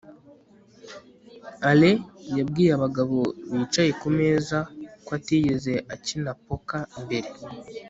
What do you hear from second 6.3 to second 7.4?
poker mbere